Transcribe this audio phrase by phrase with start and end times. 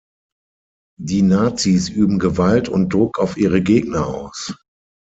[0.99, 4.55] Die Nazis üben Gewalt und Druck auf ihre Gegner aus.